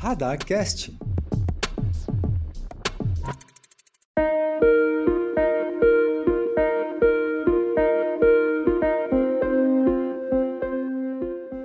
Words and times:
Radarcast. 0.00 0.96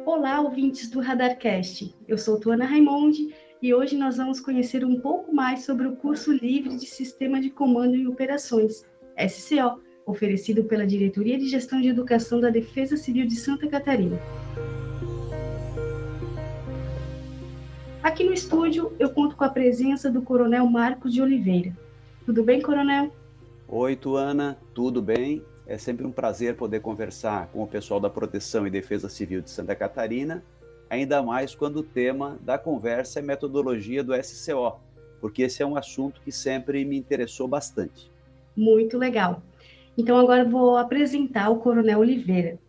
Olá, 0.03 0.41
ouvintes 0.41 0.89
do 0.89 0.99
Radarcast. 0.99 1.93
Eu 2.07 2.17
sou 2.17 2.39
Tuana 2.39 2.65
Raimonde 2.65 3.35
e 3.61 3.71
hoje 3.71 3.95
nós 3.95 4.17
vamos 4.17 4.39
conhecer 4.39 4.83
um 4.83 4.99
pouco 4.99 5.31
mais 5.31 5.63
sobre 5.63 5.85
o 5.85 5.95
curso 5.95 6.33
livre 6.33 6.75
de 6.75 6.87
Sistema 6.87 7.39
de 7.39 7.51
Comando 7.51 7.95
e 7.95 8.07
Operações, 8.07 8.83
SCO, 9.29 9.79
oferecido 10.07 10.63
pela 10.63 10.87
Diretoria 10.87 11.37
de 11.37 11.47
Gestão 11.47 11.79
de 11.79 11.89
Educação 11.89 12.41
da 12.41 12.49
Defesa 12.49 12.97
Civil 12.97 13.27
de 13.27 13.35
Santa 13.35 13.67
Catarina. 13.67 14.19
Aqui 18.03 18.25
no 18.25 18.33
estúdio, 18.33 18.91
eu 18.99 19.09
conto 19.09 19.33
com 19.33 19.45
a 19.45 19.49
presença 19.49 20.11
do 20.11 20.21
Coronel 20.21 20.65
Marcos 20.67 21.13
de 21.13 21.21
Oliveira. 21.21 21.73
Tudo 22.25 22.43
bem, 22.43 22.61
Coronel? 22.61 23.09
Oi, 23.65 23.95
Tuana, 23.95 24.57
tudo 24.73 25.01
bem? 25.01 25.41
É 25.65 25.77
sempre 25.77 26.05
um 26.05 26.11
prazer 26.11 26.57
poder 26.57 26.81
conversar 26.81 27.47
com 27.47 27.63
o 27.63 27.67
pessoal 27.67 28.01
da 28.01 28.09
Proteção 28.09 28.67
e 28.67 28.69
Defesa 28.69 29.07
Civil 29.07 29.41
de 29.41 29.49
Santa 29.49 29.73
Catarina, 29.73 30.43
ainda 30.89 31.23
mais 31.23 31.55
quando 31.55 31.77
o 31.77 31.83
tema 31.83 32.37
da 32.41 32.57
conversa 32.57 33.19
é 33.19 33.21
metodologia 33.21 34.03
do 34.03 34.13
SCO, 34.21 34.81
porque 35.21 35.43
esse 35.43 35.63
é 35.63 35.65
um 35.65 35.77
assunto 35.77 36.19
que 36.19 36.31
sempre 36.31 36.83
me 36.83 36.97
interessou 36.97 37.47
bastante. 37.47 38.11
Muito 38.53 38.97
legal. 38.97 39.41
Então 39.97 40.17
agora 40.17 40.43
vou 40.43 40.75
apresentar 40.75 41.49
o 41.49 41.59
Coronel 41.59 41.99
Oliveira. 41.99 42.59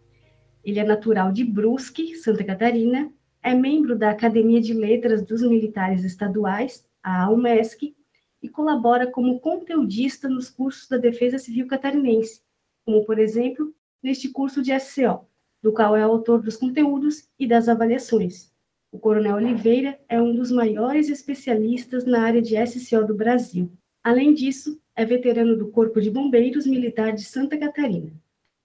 Ele 0.64 0.78
é 0.78 0.84
natural 0.84 1.32
de 1.32 1.42
Brusque, 1.42 2.14
Santa 2.14 2.44
Catarina, 2.44 3.10
é 3.44 3.54
membro 3.54 3.94
da 3.94 4.10
Academia 4.10 4.58
de 4.58 4.72
Letras 4.72 5.22
dos 5.22 5.42
Militares 5.42 6.02
Estaduais, 6.02 6.82
a 7.02 7.24
AUMESC, 7.24 7.94
e 8.42 8.48
colabora 8.48 9.06
como 9.06 9.38
conteudista 9.38 10.30
nos 10.30 10.48
cursos 10.48 10.88
da 10.88 10.96
Defesa 10.96 11.38
Civil 11.38 11.66
Catarinense, 11.66 12.40
como, 12.86 13.04
por 13.04 13.18
exemplo, 13.18 13.74
neste 14.02 14.30
curso 14.30 14.62
de 14.62 14.72
SCO, 14.80 15.26
do 15.62 15.74
qual 15.74 15.94
é 15.94 16.00
autor 16.00 16.40
dos 16.40 16.56
conteúdos 16.56 17.28
e 17.38 17.46
das 17.46 17.68
avaliações. 17.68 18.50
O 18.90 18.98
Coronel 18.98 19.36
Oliveira 19.36 20.00
é 20.08 20.20
um 20.20 20.34
dos 20.34 20.50
maiores 20.50 21.10
especialistas 21.10 22.06
na 22.06 22.22
área 22.22 22.40
de 22.40 22.56
SCO 22.66 23.06
do 23.06 23.14
Brasil. 23.14 23.70
Além 24.02 24.32
disso, 24.32 24.80
é 24.96 25.04
veterano 25.04 25.54
do 25.54 25.68
Corpo 25.70 26.00
de 26.00 26.10
Bombeiros 26.10 26.66
Militar 26.66 27.12
de 27.12 27.24
Santa 27.24 27.58
Catarina, 27.58 28.10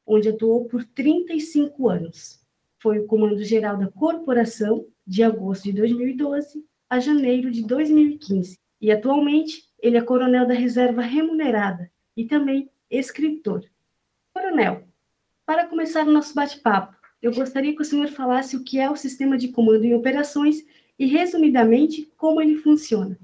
onde 0.06 0.30
atuou 0.30 0.66
por 0.66 0.86
35 0.86 1.90
anos. 1.90 2.39
Foi 2.82 3.00
o 3.00 3.06
comando-geral 3.06 3.78
da 3.78 3.88
corporação 3.88 4.86
de 5.06 5.24
agosto 5.24 5.64
de 5.66 5.74
2012 5.74 6.66
a 6.90 7.00
janeiro 7.00 7.52
de 7.52 7.62
2015 7.66 8.58
e 8.82 8.92
atualmente 8.92 9.64
ele 9.82 9.98
é 9.98 10.02
coronel 10.02 10.48
da 10.48 10.54
reserva 10.54 11.02
remunerada 11.02 11.92
e 12.16 12.26
também 12.26 12.70
escritor. 12.90 13.64
Coronel, 14.34 14.84
para 15.46 15.68
começar 15.68 16.08
o 16.08 16.12
nosso 16.12 16.34
bate-papo, 16.34 16.96
eu 17.22 17.34
gostaria 17.34 17.76
que 17.76 17.82
o 17.82 17.86
senhor 17.86 18.08
falasse 18.08 18.56
o 18.56 18.64
que 18.64 18.80
é 18.80 18.90
o 18.90 18.96
sistema 18.96 19.38
de 19.38 19.50
comando 19.50 19.84
em 19.84 19.94
operações 19.94 20.64
e, 20.98 21.06
resumidamente, 21.06 22.12
como 22.18 22.42
ele 22.42 22.56
funciona. 22.58 23.18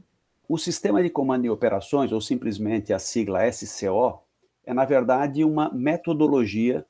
O 0.48 0.58
sistema 0.58 1.02
de 1.02 1.10
comando 1.10 1.46
em 1.46 1.50
operações, 1.50 2.12
ou 2.12 2.20
simplesmente 2.20 2.94
a 2.94 3.00
sigla 3.00 3.50
SCO, 3.52 4.22
é, 4.66 4.74
na 4.74 4.86
verdade, 4.86 5.44
uma 5.44 5.72
metodologia 5.74 6.86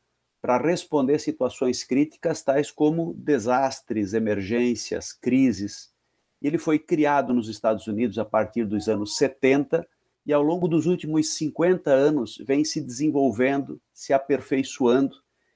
para 0.46 0.60
responder 0.60 1.18
situações 1.18 1.84
críticas 1.84 2.44
tais 2.44 2.70
como 2.70 3.16
desastres, 3.16 4.14
emergências, 4.14 5.12
crises. 5.12 5.92
Ele 6.40 6.60
foi 6.60 6.78
criado 6.78 7.34
nos 7.34 7.50
Estados 7.50 7.88
Unidos 7.88 8.20
a 8.20 8.26
partir 8.26 8.64
dos 8.64 8.88
anos 8.88 9.18
70 9.18 9.88
e, 10.24 10.32
ao 10.32 10.44
longo 10.44 10.68
dos 10.68 10.86
últimos 10.86 11.34
50 11.34 11.90
anos, 11.90 12.38
vem 12.46 12.64
se 12.64 12.80
desenvolvendo, 12.80 13.82
se 13.92 14.14
aperfeiçoando, 14.14 15.16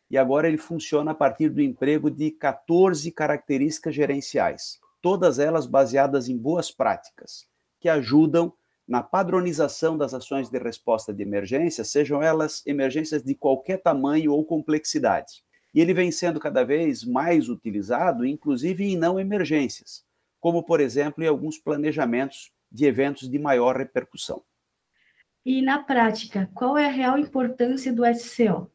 e 0.09 0.17
agora 0.17 0.47
ele 0.47 0.57
funciona 0.57 1.11
a 1.11 1.16
partir 1.16 1.49
do 1.49 1.61
emprego 1.61 2.09
de 2.09 2.31
14 2.31 3.11
características 3.11 3.94
gerenciais, 3.94 4.79
todas 4.99 5.38
elas 5.38 5.67
baseadas 5.67 6.28
em 6.29 6.35
boas 6.35 6.72
práticas 6.72 7.47
que 7.79 7.88
ajudam 7.88 8.51
na 8.89 9.03
padronização 9.03 9.95
das 9.95 10.16
ações 10.16 10.50
de 10.50 10.57
resposta 10.57 11.13
de 11.13 11.22
emergência, 11.22 11.83
sejam 11.83 12.23
elas 12.23 12.66
emergências 12.66 13.22
de 13.22 13.35
qualquer 13.35 13.77
tamanho 13.77 14.33
ou 14.33 14.44
complexidade. 14.44 15.44
E 15.75 15.79
ele 15.79 15.94
vem 15.94 16.11
sendo 16.11 16.39
cada 16.39 16.63
vez 16.63 17.05
mais 17.05 17.49
utilizado, 17.49 18.25
inclusive 18.25 18.83
em 18.83 18.97
não 18.97 19.19
emergências, 19.19 20.03
como, 20.39 20.63
por 20.63 20.79
exemplo, 20.79 21.23
em 21.23 21.28
alguns 21.28 21.59
planejamentos 21.59 22.51
de 22.72 22.85
eventos 22.85 23.29
de 23.29 23.38
maior 23.38 23.78
repercussão. 23.78 24.41
E 25.45 25.61
na 25.61 25.83
prática, 25.83 26.49
qual 26.55 26.75
é 26.75 26.88
a 26.88 26.91
real 26.91 27.19
importância 27.19 27.94
do 27.94 28.03
SCO? 28.16 28.72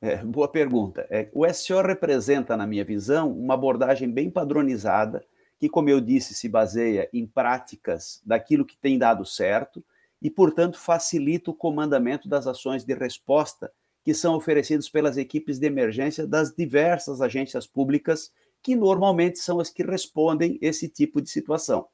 É, 0.00 0.18
boa 0.18 0.46
pergunta. 0.46 1.04
É, 1.10 1.28
o 1.32 1.44
SCO 1.52 1.82
representa, 1.82 2.56
na 2.56 2.66
minha 2.66 2.84
visão, 2.84 3.32
uma 3.32 3.54
abordagem 3.54 4.08
bem 4.08 4.30
padronizada 4.30 5.24
que, 5.62 5.68
como 5.68 5.88
eu 5.88 6.00
disse, 6.00 6.34
se 6.34 6.48
baseia 6.48 7.08
em 7.12 7.24
práticas 7.24 8.20
daquilo 8.26 8.64
que 8.64 8.76
tem 8.76 8.98
dado 8.98 9.24
certo 9.24 9.80
e, 10.20 10.28
portanto, 10.28 10.76
facilita 10.76 11.52
o 11.52 11.54
comandamento 11.54 12.28
das 12.28 12.48
ações 12.48 12.84
de 12.84 12.92
resposta 12.92 13.72
que 14.02 14.12
são 14.12 14.34
oferecidas 14.34 14.90
pelas 14.90 15.16
equipes 15.16 15.60
de 15.60 15.66
emergência 15.68 16.26
das 16.26 16.52
diversas 16.52 17.20
agências 17.20 17.64
públicas, 17.64 18.32
que 18.60 18.74
normalmente 18.74 19.38
são 19.38 19.60
as 19.60 19.70
que 19.70 19.84
respondem 19.84 20.58
esse 20.60 20.88
tipo 20.88 21.22
de 21.22 21.30
situação. 21.30 21.86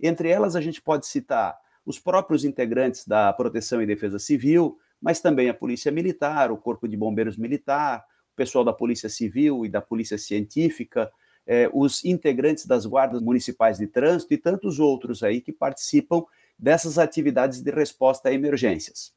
Entre 0.00 0.28
elas, 0.28 0.56
a 0.56 0.60
gente 0.60 0.82
pode 0.82 1.06
citar 1.06 1.56
os 1.86 2.00
próprios 2.00 2.44
integrantes 2.44 3.06
da 3.06 3.32
Proteção 3.32 3.80
e 3.80 3.86
Defesa 3.86 4.18
Civil, 4.18 4.76
mas 5.00 5.20
também 5.20 5.48
a 5.48 5.54
Polícia 5.54 5.92
Militar, 5.92 6.50
o 6.50 6.58
Corpo 6.58 6.88
de 6.88 6.96
Bombeiros 6.96 7.36
Militar, 7.36 8.04
o 8.32 8.34
pessoal 8.34 8.64
da 8.64 8.72
Polícia 8.72 9.08
Civil 9.08 9.64
e 9.64 9.68
da 9.68 9.80
Polícia 9.80 10.18
Científica, 10.18 11.08
eh, 11.46 11.70
os 11.72 12.04
integrantes 12.04 12.66
das 12.66 12.86
guardas 12.86 13.20
municipais 13.20 13.78
de 13.78 13.86
trânsito 13.86 14.34
e 14.34 14.38
tantos 14.38 14.78
outros 14.78 15.22
aí 15.22 15.40
que 15.40 15.52
participam 15.52 16.24
dessas 16.58 16.98
atividades 16.98 17.60
de 17.60 17.70
resposta 17.70 18.28
a 18.28 18.32
emergências. 18.32 19.12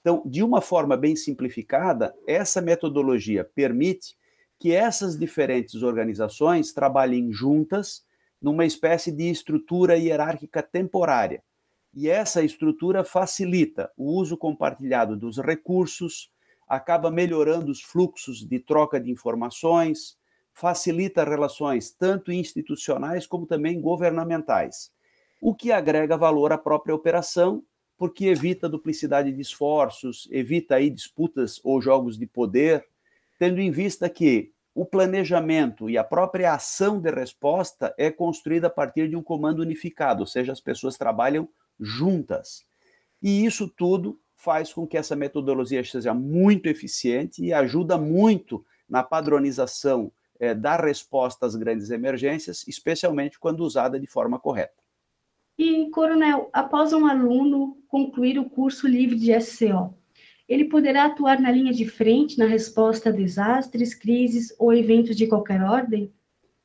Então, 0.00 0.22
de 0.24 0.42
uma 0.42 0.60
forma 0.60 0.96
bem 0.96 1.16
simplificada, 1.16 2.14
essa 2.26 2.60
metodologia 2.60 3.44
permite 3.44 4.16
que 4.58 4.72
essas 4.72 5.18
diferentes 5.18 5.82
organizações 5.82 6.72
trabalhem 6.72 7.32
juntas 7.32 8.04
numa 8.40 8.64
espécie 8.64 9.10
de 9.10 9.28
estrutura 9.28 9.96
hierárquica 9.96 10.62
temporária. 10.62 11.42
E 11.92 12.08
essa 12.08 12.42
estrutura 12.42 13.02
facilita 13.02 13.90
o 13.96 14.12
uso 14.12 14.36
compartilhado 14.36 15.16
dos 15.16 15.38
recursos, 15.38 16.30
acaba 16.68 17.10
melhorando 17.10 17.70
os 17.70 17.82
fluxos 17.82 18.46
de 18.46 18.58
troca 18.58 19.00
de 19.00 19.10
informações, 19.10 20.16
facilita 20.56 21.22
relações 21.22 21.90
tanto 21.90 22.32
institucionais 22.32 23.26
como 23.26 23.46
também 23.46 23.78
governamentais, 23.78 24.90
o 25.38 25.54
que 25.54 25.70
agrega 25.70 26.16
valor 26.16 26.50
à 26.50 26.56
própria 26.56 26.94
operação, 26.94 27.62
porque 27.98 28.24
evita 28.24 28.66
duplicidade 28.66 29.30
de 29.30 29.40
esforços, 29.40 30.26
evita 30.30 30.76
aí 30.76 30.88
disputas 30.88 31.60
ou 31.62 31.78
jogos 31.82 32.16
de 32.16 32.26
poder, 32.26 32.82
tendo 33.38 33.60
em 33.60 33.70
vista 33.70 34.08
que 34.08 34.50
o 34.74 34.86
planejamento 34.86 35.90
e 35.90 35.98
a 35.98 36.04
própria 36.04 36.54
ação 36.54 37.02
de 37.02 37.10
resposta 37.10 37.94
é 37.98 38.10
construída 38.10 38.68
a 38.68 38.70
partir 38.70 39.10
de 39.10 39.16
um 39.16 39.22
comando 39.22 39.60
unificado, 39.60 40.20
ou 40.20 40.26
seja, 40.26 40.52
as 40.52 40.60
pessoas 40.60 40.96
trabalham 40.96 41.46
juntas. 41.78 42.64
E 43.22 43.44
isso 43.44 43.68
tudo 43.68 44.18
faz 44.34 44.72
com 44.72 44.86
que 44.86 44.96
essa 44.96 45.14
metodologia 45.14 45.84
seja 45.84 46.14
muito 46.14 46.66
eficiente 46.66 47.44
e 47.44 47.52
ajuda 47.52 47.98
muito 47.98 48.64
na 48.88 49.02
padronização 49.02 50.10
é, 50.38 50.54
dar 50.54 50.84
resposta 50.84 51.46
às 51.46 51.54
grandes 51.56 51.90
emergências, 51.90 52.66
especialmente 52.66 53.38
quando 53.38 53.60
usada 53.60 53.98
de 53.98 54.06
forma 54.06 54.38
correta. 54.38 54.74
E, 55.58 55.88
Coronel, 55.90 56.50
após 56.52 56.92
um 56.92 57.06
aluno 57.06 57.78
concluir 57.88 58.38
o 58.38 58.48
curso 58.48 58.86
livre 58.86 59.16
de 59.16 59.32
SCO, 59.40 59.94
ele 60.48 60.66
poderá 60.66 61.06
atuar 61.06 61.40
na 61.40 61.50
linha 61.50 61.72
de 61.72 61.88
frente 61.88 62.38
na 62.38 62.46
resposta 62.46 63.08
a 63.08 63.12
desastres, 63.12 63.94
crises 63.94 64.54
ou 64.58 64.72
eventos 64.72 65.16
de 65.16 65.26
qualquer 65.26 65.62
ordem? 65.62 66.12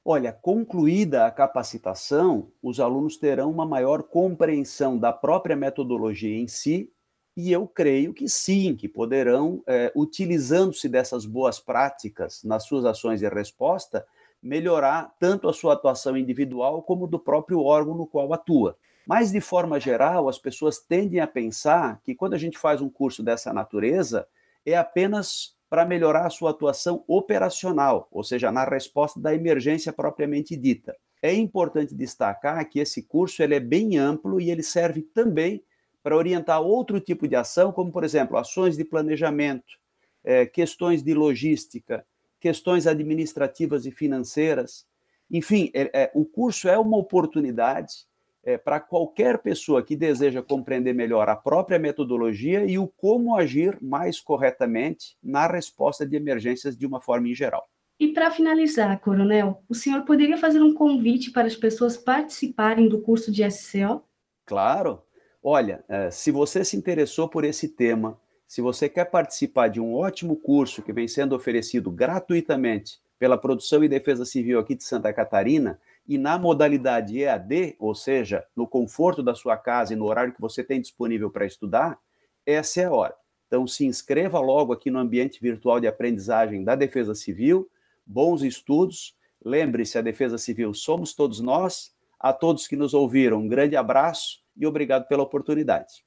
Olha, 0.04 0.34
concluída 0.34 1.26
a 1.26 1.32
capacitação, 1.32 2.52
os 2.62 2.80
alunos 2.80 3.18
terão 3.18 3.52
uma 3.52 3.66
maior 3.66 4.04
compreensão 4.04 4.98
da 4.98 5.14
própria 5.14 5.56
metodologia 5.56 6.38
em 6.38 6.48
si 6.48 6.92
e 7.36 7.52
eu 7.52 7.68
creio 7.68 8.14
que 8.14 8.28
sim, 8.28 8.76
que 8.76 8.88
poderão, 8.88 9.64
é, 9.66 9.92
utilizando-se 9.96 10.90
dessas 10.90 11.26
boas 11.26 11.60
práticas 11.60 12.44
nas 12.44 12.66
suas 12.66 12.86
ações 12.86 13.20
de 13.20 13.28
resposta, 13.30 14.06
melhorar 14.42 15.14
tanto 15.20 15.48
a 15.48 15.54
sua 15.54 15.74
atuação 15.74 16.18
individual 16.18 16.82
como 16.82 17.08
do 17.08 17.20
próprio 17.20 17.62
órgão 17.62 17.96
no 17.96 18.08
qual 18.08 18.34
atua. 18.34 18.76
Mas, 19.06 19.32
de 19.32 19.42
forma 19.42 19.80
geral, 19.80 20.28
as 20.28 20.38
pessoas 20.38 20.80
tendem 20.80 21.20
a 21.20 21.28
pensar 21.28 22.02
que 22.04 22.16
quando 22.16 22.34
a 22.34 22.38
gente 22.38 22.58
faz 22.58 22.82
um 22.82 22.90
curso 22.90 23.24
dessa 23.24 23.54
natureza, 23.54 24.28
é 24.66 24.76
apenas 24.76 25.56
para 25.70 25.86
melhorar 25.86 26.28
a 26.28 26.30
sua 26.30 26.52
atuação 26.52 27.04
operacional, 27.08 28.08
ou 28.12 28.24
seja, 28.24 28.52
na 28.52 28.66
resposta 28.66 29.20
da 29.20 29.34
emergência 29.34 29.94
propriamente 29.94 30.56
dita. 30.58 30.96
é 31.22 31.34
importante 31.34 31.94
destacar 31.94 32.68
que 32.68 32.80
esse 32.80 33.04
curso 33.04 33.44
ele 33.44 33.54
é 33.54 33.60
bem 33.60 33.98
amplo 33.98 34.42
e 34.42 34.50
ele 34.50 34.64
serve 34.64 35.02
também 35.02 35.64
para 36.04 36.16
orientar 36.16 36.62
outro 36.62 37.00
tipo 37.00 37.28
de 37.28 37.36
ação, 37.36 37.72
como, 37.72 37.92
por 37.92 38.04
exemplo, 38.04 38.38
ações 38.38 38.78
de 38.78 38.84
planejamento, 38.84 39.80
é, 40.24 40.46
questões 40.46 41.04
de 41.04 41.14
logística, 41.14 42.06
questões 42.40 42.88
administrativas 42.88 43.86
e 43.86 43.92
financeiras. 43.92 44.86
Enfim, 45.30 45.72
é, 45.74 46.04
é, 46.04 46.12
o 46.14 46.26
curso 46.26 46.68
é 46.68 46.78
uma 46.78 46.98
oportunidade 46.98 48.06
é, 48.44 48.58
para 48.58 48.80
qualquer 48.80 49.38
pessoa 49.38 49.84
que 49.84 49.96
deseja 49.96 50.42
compreender 50.42 50.94
melhor 50.94 51.30
a 51.30 51.36
própria 51.36 51.78
metodologia 51.78 52.66
e 52.66 52.78
o 52.78 52.88
como 52.88 53.38
agir 53.38 53.78
mais 53.82 54.20
corretamente 54.20 55.16
na 55.22 55.48
resposta 55.48 56.06
de 56.06 56.16
emergências 56.16 56.76
de 56.76 56.86
uma 56.86 57.00
forma 57.00 57.30
em 57.30 57.36
geral. 57.36 57.68
E 58.00 58.08
para 58.08 58.32
finalizar, 58.32 59.00
Coronel, 59.00 59.64
o 59.70 59.76
senhor 59.76 60.02
poderia 60.06 60.36
fazer 60.36 60.60
um 60.60 60.74
convite 60.74 61.30
para 61.30 61.46
as 61.46 61.56
pessoas 61.56 61.96
participarem 61.96 62.90
do 62.90 63.00
curso 63.00 63.32
de 63.32 63.44
SCO? 63.52 64.04
Claro. 64.44 65.04
Olha, 65.44 65.84
é, 65.88 66.12
se 66.12 66.32
você 66.32 66.64
se 66.64 66.78
interessou 66.78 67.28
por 67.28 67.44
esse 67.44 67.68
tema, 67.68 68.20
se 68.48 68.62
você 68.62 68.88
quer 68.88 69.06
participar 69.06 69.70
de 69.70 69.80
um 69.80 69.96
ótimo 69.96 70.36
curso 70.36 70.82
que 70.82 70.94
vem 70.94 71.08
sendo 71.08 71.36
oferecido 71.36 71.90
gratuitamente 71.90 73.00
pela 73.18 73.38
Produção 73.38 73.84
e 73.84 73.90
Defesa 73.90 74.26
Civil 74.26 74.60
aqui 74.60 74.76
de 74.76 74.84
Santa 74.84 75.12
Catarina, 75.14 75.80
e 76.08 76.18
na 76.18 76.38
modalidade 76.38 77.20
EAD, 77.20 77.76
ou 77.80 77.94
seja, 77.94 78.44
no 78.56 78.68
conforto 78.68 79.22
da 79.22 79.36
sua 79.36 79.56
casa 79.56 79.94
e 79.94 79.96
no 79.96 80.06
horário 80.06 80.34
que 80.34 80.42
você 80.42 80.64
tem 80.64 80.82
disponível 80.82 81.30
para 81.30 81.46
estudar, 81.46 82.00
essa 82.46 82.82
é 82.82 82.86
a 82.86 82.92
hora. 82.92 83.16
Então, 83.48 83.68
se 83.68 83.86
inscreva 83.86 84.40
logo 84.40 84.74
aqui 84.74 84.90
no 84.90 85.00
ambiente 85.00 85.40
virtual 85.42 85.80
de 85.80 85.88
aprendizagem 85.88 86.64
da 86.64 86.76
Defesa 86.76 87.14
Civil 87.14 87.70
bons 88.06 88.44
estudos. 88.44 89.16
Lembre-se, 89.44 89.98
a 89.98 90.02
Defesa 90.02 90.38
Civil 90.38 90.74
somos 90.74 91.14
todos 91.14 91.40
nós. 91.40 91.94
A 92.20 92.32
todos 92.32 92.68
que 92.68 92.76
nos 92.76 92.94
ouviram, 92.94 93.40
um 93.40 93.48
grande 93.48 93.76
abraço 93.76 94.41
e 94.56 94.66
obrigado 94.66 95.08
pela 95.08 95.24
oportunidade. 95.24 96.04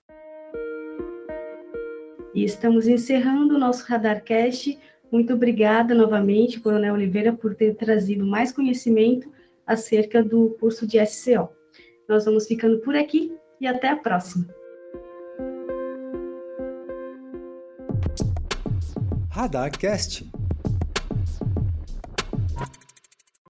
E 2.34 2.44
estamos 2.44 2.88
encerrando 2.88 3.54
o 3.54 3.58
nosso 3.58 3.84
Radarcast. 3.86 4.78
Muito 5.10 5.32
obrigada 5.32 5.94
novamente, 5.94 6.60
Coronel 6.60 6.94
Oliveira, 6.94 7.32
por 7.32 7.54
ter 7.54 7.76
trazido 7.76 8.26
mais 8.26 8.50
conhecimento 8.50 9.32
acerca 9.66 10.22
do 10.22 10.50
curso 10.58 10.86
de 10.86 11.04
SCO. 11.06 11.48
Nós 12.08 12.24
vamos 12.24 12.46
ficando 12.46 12.80
por 12.80 12.96
aqui 12.96 13.32
e 13.60 13.66
até 13.66 13.88
a 13.88 13.96
próxima. 13.96 14.46
Radarcast 19.30 20.30